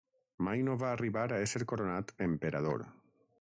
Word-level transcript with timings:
Mai 0.45 0.63
no 0.69 0.77
va 0.83 0.87
arribar 0.93 1.25
a 1.27 1.37
ésser 1.49 1.61
coronat 1.73 2.15
emperador. 2.29 2.89